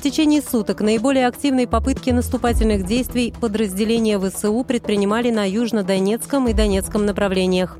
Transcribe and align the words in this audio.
В 0.00 0.02
течение 0.02 0.40
суток 0.40 0.80
наиболее 0.80 1.26
активные 1.26 1.68
попытки 1.68 2.08
наступательных 2.08 2.86
действий 2.86 3.34
подразделения 3.38 4.18
ВСУ 4.18 4.64
предпринимали 4.64 5.30
на 5.30 5.46
Южно-Донецком 5.46 6.48
и 6.48 6.54
Донецком 6.54 7.04
направлениях. 7.04 7.78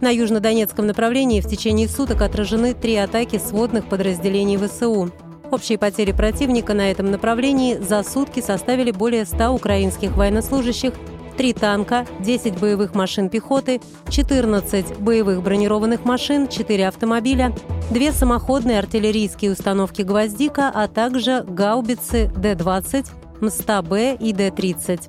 На 0.00 0.10
Южно-Донецком 0.10 0.86
направлении 0.86 1.42
в 1.42 1.46
течение 1.46 1.86
суток 1.86 2.22
отражены 2.22 2.72
три 2.72 2.96
атаки 2.96 3.36
сводных 3.36 3.84
подразделений 3.90 4.56
ВСУ. 4.56 5.10
Общие 5.50 5.76
потери 5.76 6.12
противника 6.12 6.72
на 6.72 6.90
этом 6.90 7.10
направлении 7.10 7.74
за 7.74 8.02
сутки 8.04 8.40
составили 8.40 8.90
более 8.90 9.26
100 9.26 9.50
украинских 9.50 10.16
военнослужащих, 10.16 10.94
3 11.40 11.54
танка, 11.54 12.06
10 12.20 12.60
боевых 12.60 12.94
машин 12.94 13.30
пехоты, 13.30 13.80
14 14.10 14.98
боевых 14.98 15.42
бронированных 15.42 16.04
машин, 16.04 16.48
4 16.48 16.86
автомобиля, 16.86 17.54
две 17.90 18.12
самоходные 18.12 18.78
артиллерийские 18.78 19.52
установки 19.52 20.02
«Гвоздика», 20.02 20.70
а 20.74 20.86
также 20.86 21.42
гаубицы 21.48 22.30
Д-20, 22.36 23.06
МСТА-Б 23.40 24.18
и 24.20 24.34
Д-30. 24.34 25.00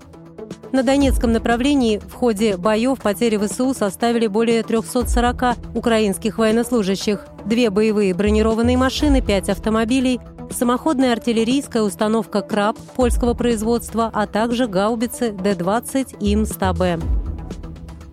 На 0.71 0.83
Донецком 0.83 1.33
направлении 1.33 1.97
в 1.97 2.13
ходе 2.13 2.55
боев 2.55 3.01
потери 3.01 3.35
ВСУ 3.35 3.73
составили 3.73 4.27
более 4.27 4.63
340 4.63 5.75
украинских 5.75 6.37
военнослужащих, 6.37 7.25
две 7.43 7.69
боевые 7.69 8.13
бронированные 8.13 8.77
машины, 8.77 9.21
пять 9.21 9.49
автомобилей, 9.49 10.21
самоходная 10.51 11.13
артиллерийская 11.13 11.83
установка 11.83 12.41
«Краб» 12.41 12.77
польского 12.95 13.33
производства, 13.33 14.09
а 14.13 14.27
также 14.27 14.67
гаубицы 14.67 15.31
Д-20 15.31 16.17
и 16.19 16.35
МСТА-Б. 16.35 16.99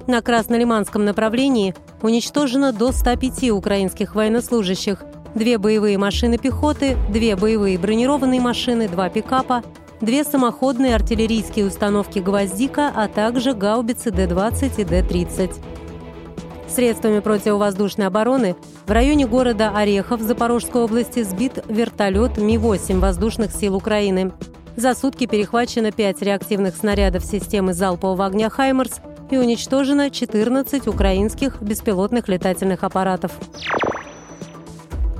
На 0.07 0.23
Краснолиманском 0.23 1.05
направлении 1.05 1.75
уничтожено 2.03 2.73
до 2.73 2.93
105 2.93 3.51
украинских 3.51 4.15
военнослужащих, 4.15 5.05
две 5.35 5.59
боевые 5.59 5.99
машины 5.99 6.39
пехоты, 6.39 6.97
две 7.11 7.37
боевые 7.37 7.79
бронированные 7.79 8.41
машины, 8.41 8.89
два 8.89 9.09
пикапа, 9.09 9.63
две 10.01 10.25
самоходные 10.25 10.95
артиллерийские 10.95 11.67
установки 11.67 12.21
«Гвоздика», 12.21 12.91
а 12.95 13.09
также 13.09 13.53
гаубицы 13.53 14.11
Д-20 14.11 14.81
и 14.81 14.85
Д-30. 14.85 15.55
Средствами 16.69 17.21
противовоздушной 17.21 18.07
обороны 18.07 18.57
в 18.89 18.91
районе 18.91 19.27
города 19.27 19.71
Орехов 19.77 20.23
Запорожской 20.23 20.83
области 20.83 21.23
сбит 21.23 21.63
вертолет 21.69 22.39
Ми-8 22.39 23.01
воздушных 23.01 23.53
сил 23.53 23.77
Украины. 23.77 24.33
За 24.77 24.95
сутки 24.95 25.27
перехвачено 25.27 25.93
5 25.93 26.23
реактивных 26.23 26.75
снарядов 26.75 27.23
системы 27.23 27.75
залпового 27.75 28.25
огня 28.25 28.49
«Хаймерс» 28.49 29.01
и 29.31 29.37
уничтожено 29.37 30.09
14 30.09 30.89
украинских 30.89 31.61
беспилотных 31.61 32.29
летательных 32.29 32.83
аппаратов. 32.83 33.33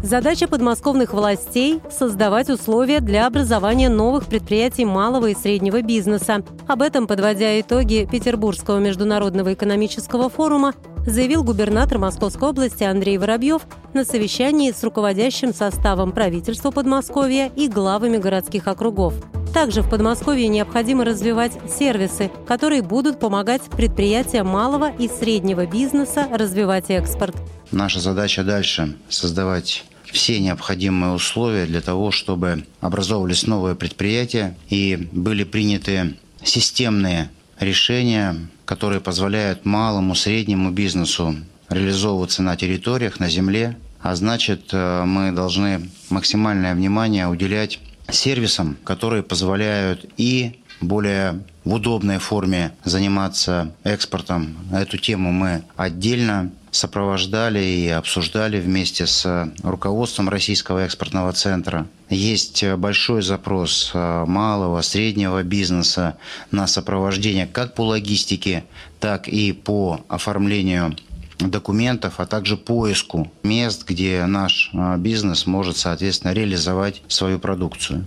Задача 0.03 0.49
подмосковных 0.49 1.13
властей– 1.13 1.83
создавать 1.91 2.49
условия 2.49 3.01
для 3.01 3.27
образования 3.27 3.91
новых 3.91 4.27
предприятий 4.27 4.87
малого 4.87 5.27
и 5.27 5.35
среднего 5.35 5.83
бизнеса. 5.83 6.43
Об 6.67 6.81
этом, 6.81 7.07
подводя 7.07 7.61
итоги 7.61 8.09
Петербургского 8.11 8.79
международного 8.79 9.53
экономического 9.53 10.31
форума, 10.31 10.73
заявил 11.11 11.43
губернатор 11.43 11.99
Московской 11.99 12.49
области 12.49 12.85
Андрей 12.85 13.19
Воробьев 13.19 13.63
на 13.95 14.05
совещании 14.05 14.73
с 14.73 14.83
руководящим 14.83 15.55
составом 15.55 16.13
правительства 16.13 16.71
Подмосковья 16.71 17.51
и 17.57 17.69
главами 17.69 18.19
городских 18.19 18.67
округов. 18.67 19.15
Также 19.53 19.83
в 19.83 19.91
Подмосковье 19.91 20.49
необходимо 20.49 21.05
развивать 21.05 21.53
сервисы, 21.69 22.31
которые 22.47 22.83
будут 22.83 23.19
помогать 23.19 23.63
предприятиям 23.63 24.47
малого 24.47 24.91
и 24.91 25.09
среднего 25.09 25.67
бизнеса 25.67 26.29
развивать 26.31 26.91
экспорт. 26.91 27.37
Наша 27.71 28.01
задача 28.01 28.45
дальше– 28.45 28.97
создавать 29.09 29.85
все 30.05 30.39
необходимые 30.41 31.13
условия 31.13 31.67
для 31.67 31.81
того, 31.81 32.11
чтобы 32.11 32.65
образовывались 32.81 33.47
новые 33.47 33.75
предприятия 33.75 34.57
и 34.69 35.09
были 35.13 35.45
приняты 35.45 36.15
системные 36.43 37.31
решения, 37.61 38.37
которые 38.65 39.01
позволяют 39.01 39.65
малому, 39.65 40.15
среднему 40.15 40.71
бизнесу 40.71 41.37
реализовываться 41.69 42.43
на 42.43 42.57
территориях, 42.57 43.21
на 43.21 43.29
земле. 43.29 43.77
А 44.01 44.15
значит, 44.15 44.71
э, 44.73 45.05
мы 45.05 45.33
должны 45.33 45.91
максимальное 46.11 46.75
внимание 46.75 47.27
уделять 47.29 47.81
сервисам, 48.11 48.77
которые 48.85 49.23
позволяют 49.23 50.07
и 50.17 50.61
более 50.81 51.43
в 51.65 51.75
удобной 51.75 52.19
форме 52.19 52.73
заниматься 52.85 53.75
экспортом. 53.85 54.57
Эту 54.73 54.97
тему 54.97 55.33
мы 55.33 55.65
отдельно 55.77 56.51
сопровождали 56.71 57.59
и 57.59 57.89
обсуждали 57.89 58.61
вместе 58.61 59.07
с 59.07 59.51
руководством 59.63 60.29
Российского 60.29 60.85
экспортного 60.85 61.33
центра. 61.33 61.87
Есть 62.11 62.65
большой 62.65 63.23
запрос 63.23 63.91
э, 63.93 64.25
малого, 64.27 64.81
среднего 64.81 65.43
бизнеса 65.43 66.17
на 66.51 66.67
сопровождение 66.67 67.47
как 67.47 67.75
по 67.75 67.83
логистике, 67.83 68.65
так 68.99 69.29
и 69.29 69.53
по 69.53 70.01
оформлению 70.09 70.97
документов, 71.39 72.15
а 72.19 72.27
также 72.27 72.57
поиску 72.57 73.31
мест, 73.43 73.85
где 73.87 74.25
наш 74.27 74.71
э, 74.73 74.97
бизнес 74.99 75.47
может, 75.47 75.77
соответственно, 75.77 76.33
реализовать 76.33 77.03
свою 77.09 77.39
продукцию. 77.39 78.07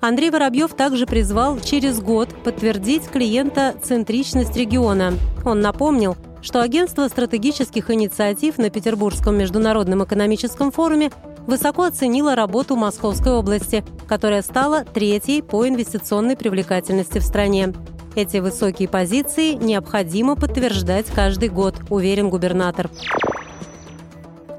Андрей 0.00 0.30
Воробьев 0.30 0.74
также 0.74 1.06
призвал 1.06 1.60
через 1.60 2.00
год 2.00 2.28
подтвердить 2.42 3.04
клиента 3.04 3.74
центричность 3.82 4.56
региона. 4.56 5.14
Он 5.44 5.60
напомнил, 5.60 6.16
что 6.42 6.60
Агентство 6.60 7.08
стратегических 7.08 7.90
инициатив 7.90 8.58
на 8.58 8.68
Петербургском 8.68 9.38
международном 9.38 10.04
экономическом 10.04 10.70
форуме 10.70 11.10
высоко 11.46 11.84
оценило 11.84 12.34
работу 12.34 12.76
Московской 12.76 13.32
области, 13.32 13.84
которая 14.06 14.42
стала 14.42 14.84
третьей 14.84 15.40
по 15.40 15.66
инвестиционной 15.66 16.36
привлекательности 16.36 17.18
в 17.18 17.24
стране. 17.24 17.72
Эти 18.14 18.38
высокие 18.38 18.88
позиции 18.88 19.52
необходимо 19.52 20.36
подтверждать 20.36 21.06
каждый 21.06 21.48
год, 21.48 21.76
уверен 21.88 22.28
губернатор. 22.28 22.90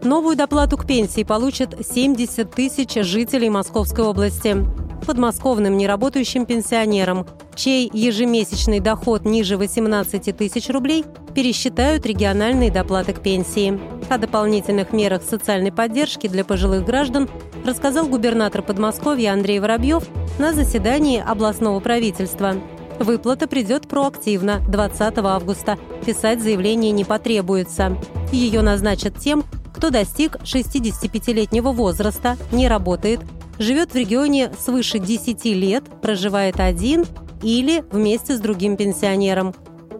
Новую 0.01 0.35
доплату 0.35 0.77
к 0.77 0.85
пенсии 0.85 1.23
получат 1.23 1.75
70 1.85 2.49
тысяч 2.51 2.93
жителей 2.93 3.49
Московской 3.49 4.03
области 4.03 4.65
подмосковным 5.05 5.77
неработающим 5.77 6.45
пенсионерам, 6.45 7.27
чей 7.55 7.89
ежемесячный 7.93 8.79
доход 8.79 9.25
ниже 9.25 9.57
18 9.57 10.35
тысяч 10.35 10.69
рублей, 10.69 11.05
пересчитают 11.33 12.05
региональные 12.05 12.71
доплаты 12.71 13.13
к 13.13 13.21
пенсии. 13.21 13.79
О 14.09 14.17
дополнительных 14.17 14.93
мерах 14.93 15.23
социальной 15.23 15.71
поддержки 15.71 16.27
для 16.27 16.43
пожилых 16.43 16.85
граждан 16.85 17.29
рассказал 17.65 18.07
губернатор 18.07 18.61
Подмосковья 18.61 19.33
Андрей 19.33 19.59
Воробьев 19.59 20.03
на 20.39 20.53
заседании 20.53 21.23
областного 21.25 21.79
правительства. 21.79 22.55
Выплата 22.99 23.47
придет 23.47 23.87
проактивно 23.87 24.61
20 24.69 25.17
августа. 25.19 25.77
Писать 26.05 26.41
заявление 26.41 26.91
не 26.91 27.05
потребуется. 27.05 27.97
Ее 28.31 28.61
назначат 28.61 29.17
тем, 29.17 29.43
кто 29.73 29.89
достиг 29.89 30.37
65-летнего 30.43 31.71
возраста, 31.71 32.37
не 32.51 32.67
работает, 32.67 33.21
живет 33.59 33.91
в 33.91 33.95
регионе 33.95 34.51
свыше 34.59 34.99
10 34.99 35.45
лет, 35.45 35.83
проживает 36.01 36.59
один 36.59 37.05
или 37.41 37.83
вместе 37.91 38.37
с 38.37 38.39
другим 38.39 38.77
пенсионером. 38.77 39.53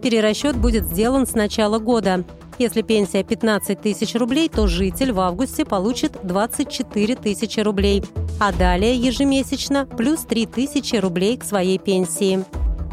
Перерасчет 0.03 0.57
будет 0.57 0.85
сделан 0.85 1.25
с 1.25 1.33
начала 1.33 1.79
года. 1.79 2.25
Если 2.59 2.81
пенсия 2.81 3.23
15 3.23 3.79
тысяч 3.79 4.15
рублей, 4.15 4.49
то 4.49 4.67
житель 4.67 5.13
в 5.13 5.19
августе 5.21 5.63
получит 5.63 6.17
24 6.23 7.15
тысячи 7.15 7.61
рублей, 7.61 8.03
а 8.37 8.51
далее 8.51 8.95
ежемесячно 8.97 9.85
плюс 9.85 10.25
3 10.25 10.45
тысячи 10.47 10.97
рублей 10.97 11.37
к 11.37 11.45
своей 11.45 11.79
пенсии. 11.79 12.43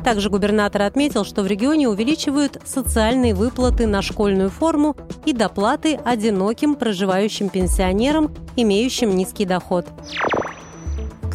Также 0.04 0.30
губернатор 0.30 0.82
отметил, 0.82 1.24
что 1.24 1.42
в 1.42 1.48
регионе 1.48 1.88
увеличивают 1.88 2.58
социальные 2.64 3.34
выплаты 3.34 3.88
на 3.88 4.02
школьную 4.02 4.48
форму 4.48 4.96
и 5.26 5.32
доплаты 5.32 5.96
одиноким 6.04 6.76
проживающим 6.76 7.48
пенсионерам, 7.48 8.32
имеющим 8.54 9.16
низкий 9.16 9.46
доход 9.46 9.84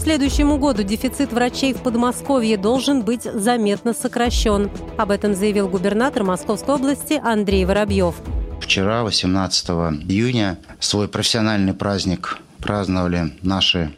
следующему 0.05 0.59
году 0.59 0.83
дефицит 0.83 1.33
врачей 1.33 1.73
в 1.73 1.81
Подмосковье 1.81 2.57
должен 2.57 3.01
быть 3.01 3.23
заметно 3.23 3.91
сокращен. 3.91 4.69
Об 4.99 5.09
этом 5.09 5.33
заявил 5.33 5.67
губернатор 5.67 6.23
Московской 6.23 6.75
области 6.75 7.19
Андрей 7.23 7.65
Воробьев. 7.65 8.13
Вчера, 8.61 9.01
18 9.01 9.67
июня, 10.07 10.59
свой 10.79 11.07
профессиональный 11.07 11.73
праздник 11.73 12.37
праздновали 12.59 13.33
наши 13.41 13.95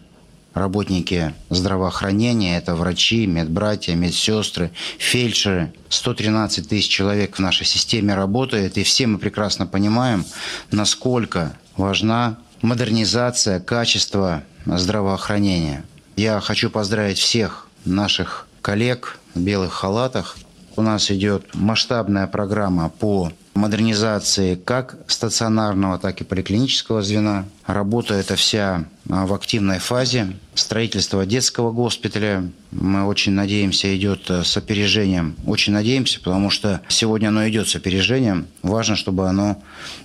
работники 0.53 1.33
здравоохранения, 1.49 2.57
это 2.57 2.75
врачи, 2.75 3.27
медбратья, 3.27 3.93
медсестры, 3.93 4.71
фельдшеры. 4.97 5.73
113 5.89 6.69
тысяч 6.69 6.87
человек 6.87 7.35
в 7.35 7.39
нашей 7.39 7.65
системе 7.65 8.15
работает, 8.15 8.77
и 8.77 8.83
все 8.83 9.07
мы 9.07 9.17
прекрасно 9.17 9.67
понимаем, 9.67 10.23
насколько 10.71 11.57
важна 11.75 12.37
модернизация 12.61 13.59
качества 13.59 14.43
здравоохранения. 14.65 15.83
Я 16.17 16.39
хочу 16.39 16.71
поздравить 16.71 17.19
всех 17.19 17.67
наших 17.85 18.47
коллег 18.63 19.19
в 19.35 19.39
белых 19.39 19.71
халатах. 19.71 20.35
У 20.75 20.81
нас 20.81 21.11
идет 21.11 21.53
масштабная 21.53 22.25
программа 22.25 22.89
по 22.89 23.31
модернизации 23.57 24.55
как 24.55 24.97
стационарного, 25.07 25.97
так 25.97 26.21
и 26.21 26.23
поликлинического 26.23 27.01
звена. 27.01 27.45
Работа 27.65 28.13
эта 28.13 28.35
вся 28.35 28.85
а, 29.09 29.25
в 29.25 29.33
активной 29.33 29.79
фазе. 29.79 30.37
Строительство 30.53 31.25
детского 31.25 31.71
госпиталя, 31.71 32.49
мы 32.71 33.05
очень 33.05 33.33
надеемся, 33.33 33.95
идет 33.95 34.29
э, 34.29 34.43
с 34.43 34.55
опережением. 34.57 35.35
Очень 35.45 35.73
надеемся, 35.73 36.19
потому 36.19 36.49
что 36.49 36.81
сегодня 36.87 37.27
оно 37.27 37.47
идет 37.49 37.67
с 37.67 37.75
опережением. 37.75 38.47
Важно, 38.63 38.95
чтобы 38.95 39.27
оно 39.27 39.61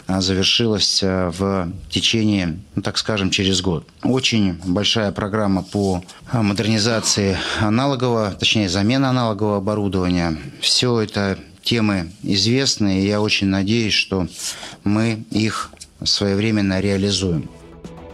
а, 0.07 0.21
завершилось 0.21 1.03
э, 1.03 1.31
в 1.37 1.71
течение, 1.91 2.59
ну, 2.75 2.83
так 2.83 2.99
скажем, 2.99 3.31
через 3.31 3.61
год. 3.61 3.87
Очень 4.03 4.55
большая 4.65 5.13
программа 5.13 5.63
по 5.63 6.03
а, 6.31 6.43
модернизации 6.43 7.39
аналогового, 7.61 8.33
точнее, 8.33 8.69
замена 8.69 9.11
аналогового 9.11 9.59
оборудования. 9.59 10.37
Все 10.61 11.01
это 11.01 11.39
темы 11.63 12.11
известны, 12.23 13.01
и 13.01 13.07
я 13.07 13.21
очень 13.21 13.47
надеюсь, 13.47 13.95
что 13.95 14.27
мы 14.85 15.25
их 15.31 15.71
своевременно 16.03 16.81
реализуем. 16.81 17.49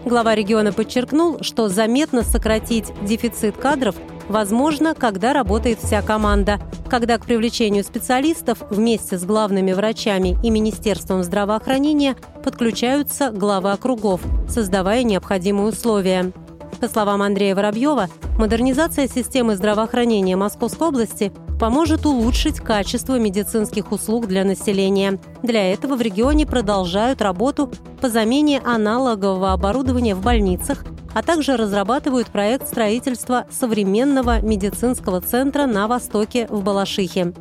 Глава 0.05 0.35
региона 0.35 0.73
подчеркнул, 0.73 1.43
что 1.43 1.69
заметно 1.69 2.23
сократить 2.23 2.87
дефицит 3.03 3.57
кадров 3.57 3.97
возможно, 4.29 4.95
когда 4.95 5.33
работает 5.33 5.81
вся 5.83 6.03
команда, 6.03 6.61
когда 6.89 7.19
к 7.19 7.27
привлечению 7.27 7.85
специалистов 7.85 8.59
вместе 8.71 9.19
с 9.19 9.25
главными 9.25 9.73
врачами 9.73 10.39
и 10.43 10.51
Министерством 10.51 11.23
здравоохранения 11.23 12.17
подключаются 12.45 13.31
главы 13.31 13.73
округов, 13.73 14.21
создавая 14.49 15.03
необходимые 15.03 15.69
условия. 15.69 16.33
По 16.81 16.89
словам 16.89 17.23
Андрея 17.23 17.57
Воробьева, 17.57 18.09
модернизация 18.39 19.09
системы 19.09 19.57
здравоохранения 19.57 20.37
Московской 20.37 20.89
области 20.89 21.33
поможет 21.59 22.07
улучшить 22.07 22.61
качество 22.61 23.19
медицинских 23.19 23.91
услуг 23.91 24.29
для 24.29 24.45
населения. 24.45 25.19
Для 25.43 25.73
этого 25.73 25.97
в 25.97 26.01
регионе 26.01 26.47
продолжают 26.47 27.21
работу 27.21 27.69
по 28.01 28.09
замене 28.09 28.61
аналогового 28.65 29.53
оборудования 29.53 30.15
в 30.15 30.23
больницах, 30.23 30.85
а 31.15 31.23
также 31.23 31.57
разрабатывают 31.57 32.29
проект 32.29 32.69
строительства 32.69 33.47
современного 33.51 34.41
медицинского 34.41 35.21
центра 35.21 35.67
на 35.67 35.89
востоке 35.89 36.47
в 36.49 36.63
Балашихе. 36.63 37.33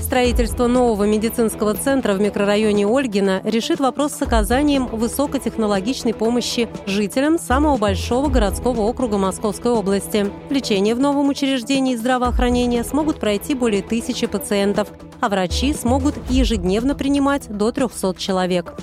Строительство 0.00 0.66
нового 0.66 1.04
медицинского 1.04 1.74
центра 1.74 2.14
в 2.14 2.20
микрорайоне 2.20 2.86
Ольгина 2.86 3.42
решит 3.44 3.78
вопрос 3.78 4.14
с 4.14 4.22
оказанием 4.22 4.86
высокотехнологичной 4.86 6.14
помощи 6.14 6.68
жителям 6.86 7.38
самого 7.38 7.76
большого 7.76 8.28
городского 8.28 8.80
округа 8.80 9.18
Московской 9.18 9.70
области. 9.70 10.30
Лечение 10.48 10.94
в 10.94 11.00
новом 11.00 11.28
учреждении 11.28 11.94
здравоохранения 11.94 12.82
смогут 12.82 13.20
пройти 13.20 13.54
более 13.54 13.82
тысячи 13.82 14.26
пациентов, 14.26 14.88
а 15.20 15.28
врачи 15.28 15.72
смогут 15.74 16.16
ежедневно 16.28 16.94
принимать 16.94 17.48
до 17.48 17.70
300 17.70 18.14
человек. 18.16 18.74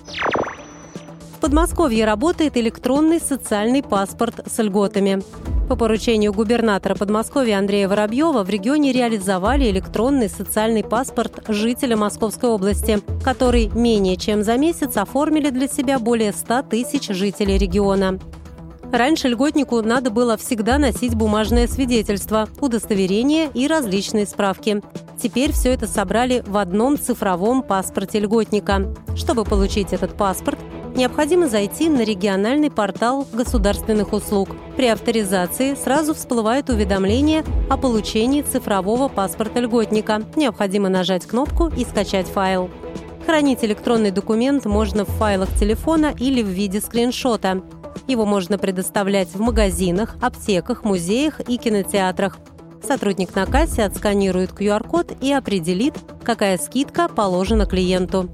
В 1.35 1.39
Подмосковье 1.39 2.05
работает 2.05 2.55
электронный 2.57 3.19
социальный 3.19 3.83
паспорт 3.83 4.47
с 4.47 4.63
льготами. 4.63 5.21
По 5.67 5.75
поручению 5.75 6.31
губернатора 6.31 6.95
Подмосковья 6.95 7.57
Андрея 7.57 7.89
Воробьева 7.89 8.43
в 8.43 8.49
регионе 8.49 8.93
реализовали 8.93 9.69
электронный 9.69 10.29
социальный 10.29 10.81
паспорт 10.81 11.43
жителя 11.49 11.97
Московской 11.97 12.49
области, 12.49 12.99
который 13.21 13.67
менее 13.75 14.15
чем 14.15 14.43
за 14.43 14.55
месяц 14.57 14.95
оформили 14.95 15.49
для 15.49 15.67
себя 15.67 15.99
более 15.99 16.31
100 16.31 16.61
тысяч 16.63 17.09
жителей 17.09 17.57
региона. 17.57 18.17
Раньше 18.93 19.27
льготнику 19.27 19.81
надо 19.81 20.09
было 20.09 20.37
всегда 20.37 20.77
носить 20.77 21.15
бумажное 21.15 21.67
свидетельство, 21.67 22.47
удостоверение 22.61 23.49
и 23.53 23.67
различные 23.67 24.25
справки. 24.25 24.81
Теперь 25.21 25.51
все 25.51 25.73
это 25.73 25.87
собрали 25.87 26.43
в 26.47 26.55
одном 26.55 26.97
цифровом 26.97 27.61
паспорте 27.61 28.19
льготника. 28.19 28.95
Чтобы 29.17 29.43
получить 29.43 29.91
этот 29.91 30.15
паспорт, 30.15 30.59
необходимо 30.97 31.47
зайти 31.47 31.88
на 31.88 32.01
региональный 32.01 32.69
портал 32.69 33.25
государственных 33.31 34.11
услуг. 34.11 34.49
При 34.75 34.88
авторизации 34.88 35.75
сразу 35.75 36.13
всплывает 36.13 36.69
уведомление 36.69 37.45
о 37.69 37.77
получении 37.77 38.41
цифрового 38.41 39.07
паспорта 39.07 39.59
льготника. 39.59 40.23
Необходимо 40.35 40.89
нажать 40.89 41.25
кнопку 41.25 41.67
и 41.67 41.85
скачать 41.85 42.27
файл. 42.27 42.69
Хранить 43.25 43.63
электронный 43.63 44.11
документ 44.11 44.65
можно 44.65 45.05
в 45.05 45.09
файлах 45.09 45.53
телефона 45.57 46.13
или 46.17 46.41
в 46.41 46.47
виде 46.47 46.81
скриншота. 46.81 47.61
Его 48.07 48.25
можно 48.25 48.57
предоставлять 48.57 49.29
в 49.29 49.39
магазинах, 49.39 50.15
аптеках, 50.21 50.83
музеях 50.83 51.41
и 51.47 51.57
кинотеатрах. 51.57 52.38
Сотрудник 52.81 53.35
на 53.35 53.45
кассе 53.45 53.83
отсканирует 53.83 54.51
QR-код 54.51 55.17
и 55.21 55.33
определит, 55.33 55.95
какая 56.23 56.57
скидка 56.57 57.09
положена 57.09 57.65
клиенту. 57.65 58.29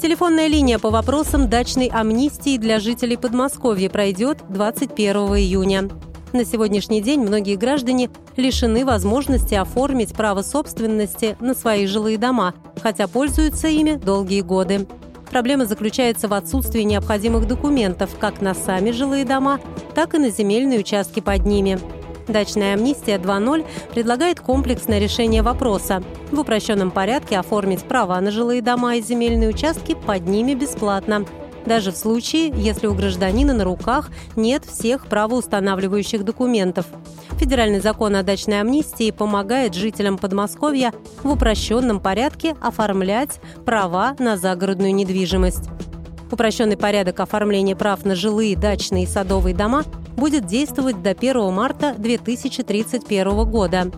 Телефонная 0.00 0.46
линия 0.46 0.78
по 0.78 0.90
вопросам 0.90 1.48
дачной 1.48 1.88
амнистии 1.88 2.56
для 2.56 2.78
жителей 2.78 3.16
Подмосковья 3.16 3.90
пройдет 3.90 4.38
21 4.48 5.16
июня. 5.36 5.88
На 6.32 6.44
сегодняшний 6.44 7.00
день 7.00 7.20
многие 7.20 7.56
граждане 7.56 8.08
лишены 8.36 8.84
возможности 8.84 9.54
оформить 9.54 10.14
право 10.14 10.42
собственности 10.42 11.36
на 11.40 11.52
свои 11.52 11.86
жилые 11.88 12.16
дома, 12.16 12.54
хотя 12.80 13.08
пользуются 13.08 13.66
ими 13.66 13.96
долгие 13.96 14.42
годы. 14.42 14.86
Проблема 15.32 15.66
заключается 15.66 16.28
в 16.28 16.32
отсутствии 16.32 16.82
необходимых 16.82 17.48
документов 17.48 18.10
как 18.20 18.40
на 18.40 18.54
сами 18.54 18.92
жилые 18.92 19.24
дома, 19.24 19.58
так 19.96 20.14
и 20.14 20.18
на 20.18 20.30
земельные 20.30 20.78
участки 20.78 21.18
под 21.18 21.44
ними. 21.44 21.80
Дачная 22.28 22.74
амнистия 22.74 23.16
2.0 23.16 23.64
предлагает 23.94 24.40
комплексное 24.40 24.98
решение 24.98 25.42
вопроса. 25.42 26.02
В 26.30 26.38
упрощенном 26.38 26.90
порядке 26.90 27.38
оформить 27.38 27.84
права 27.84 28.20
на 28.20 28.30
жилые 28.30 28.60
дома 28.60 28.96
и 28.96 29.02
земельные 29.02 29.48
участки 29.48 29.94
под 29.94 30.28
ними 30.28 30.54
бесплатно. 30.54 31.24
Даже 31.64 31.90
в 31.90 31.96
случае, 31.96 32.52
если 32.54 32.86
у 32.86 32.94
гражданина 32.94 33.54
на 33.54 33.64
руках 33.64 34.10
нет 34.36 34.64
всех 34.64 35.06
правоустанавливающих 35.06 36.22
документов. 36.22 36.86
Федеральный 37.38 37.80
закон 37.80 38.16
о 38.16 38.22
дачной 38.22 38.60
амнистии 38.60 39.10
помогает 39.10 39.74
жителям 39.74 40.18
Подмосковья 40.18 40.92
в 41.22 41.30
упрощенном 41.30 42.00
порядке 42.00 42.56
оформлять 42.60 43.40
права 43.64 44.16
на 44.18 44.36
загородную 44.36 44.94
недвижимость. 44.94 45.68
Упрощенный 46.30 46.76
порядок 46.76 47.20
оформления 47.20 47.74
прав 47.74 48.04
на 48.04 48.14
жилые, 48.14 48.56
дачные 48.56 49.04
и 49.04 49.06
садовые 49.06 49.54
дома 49.54 49.84
будет 50.18 50.46
действовать 50.46 51.02
до 51.02 51.10
1 51.10 51.52
марта 51.52 51.94
2031 51.96 53.50
года. 53.50 53.90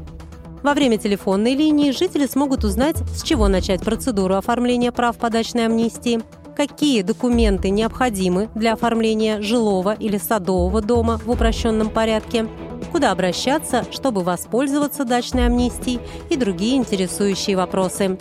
Во 0.63 0.75
время 0.75 0.99
телефонной 0.99 1.55
линии 1.55 1.91
жители 1.91 2.27
смогут 2.27 2.65
узнать, 2.65 2.97
с 3.15 3.23
чего 3.23 3.49
начать 3.49 3.83
процедуру 3.83 4.35
оформления 4.35 4.93
прав 4.93 5.17
по 5.17 5.31
дачной 5.31 5.67
амнистии, 5.67 6.21
какие 6.55 7.01
документы 7.03 7.71
необходимы 7.71 8.51
для 8.55 8.75
оформления 8.75 9.41
жилого 9.41 9.95
или 9.95 10.19
садового 10.19 10.83
дома 10.83 11.19
в 11.25 11.31
упрощенном 11.31 11.89
порядке, 11.89 12.47
куда 12.93 13.13
обращаться, 13.13 13.85
чтобы 13.91 14.23
воспользоваться 14.23 15.07
дачной 15.07 15.47
амнистией 15.47 16.01
и 16.29 16.37
другие 16.37 16.77
интересующие 16.77 17.57
вопросы. 17.57 18.19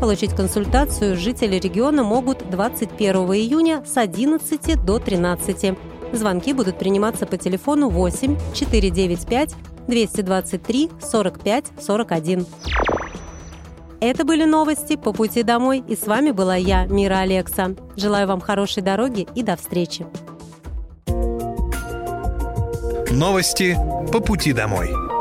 Получить 0.00 0.34
консультацию 0.34 1.16
жители 1.16 1.56
региона 1.56 2.02
могут 2.02 2.48
21 2.48 3.14
июня 3.34 3.84
с 3.84 3.98
11 3.98 4.84
до 4.84 4.98
13. 4.98 5.76
Звонки 6.12 6.52
будут 6.52 6.78
приниматься 6.78 7.26
по 7.26 7.36
телефону 7.36 7.88
8 7.88 8.36
495 8.54 9.54
223 9.88 10.90
45 11.00 11.64
41. 11.80 12.46
Это 14.00 14.24
были 14.24 14.44
новости 14.44 14.96
по 14.96 15.12
пути 15.12 15.42
домой, 15.42 15.82
и 15.86 15.94
с 15.94 16.06
вами 16.06 16.32
была 16.32 16.56
я, 16.56 16.86
Мира 16.86 17.18
Алекса. 17.18 17.74
Желаю 17.96 18.26
вам 18.26 18.40
хорошей 18.40 18.82
дороги 18.82 19.28
и 19.34 19.42
до 19.42 19.56
встречи. 19.56 20.06
Новости 23.10 23.76
по 24.12 24.20
пути 24.20 24.52
домой. 24.52 25.11